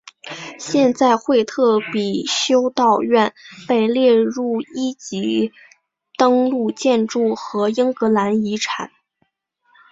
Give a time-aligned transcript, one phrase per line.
[0.57, 3.35] 现在惠特比修道院
[3.67, 5.51] 被列入一级
[6.17, 8.89] 登录建筑和英格兰遗产。